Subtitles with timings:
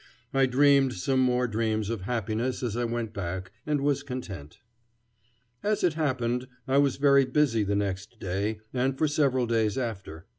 [0.33, 4.59] I dreamed some more dreams of happiness as I went back, and was content.
[5.61, 10.25] As it happened, I was very busy the next day and for several days after.